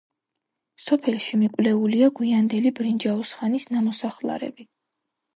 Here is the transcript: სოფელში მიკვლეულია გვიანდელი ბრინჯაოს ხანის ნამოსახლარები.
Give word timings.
სოფელში 0.83 1.37
მიკვლეულია 1.41 2.07
გვიანდელი 2.19 2.71
ბრინჯაოს 2.79 3.33
ხანის 3.41 3.67
ნამოსახლარები. 3.75 4.67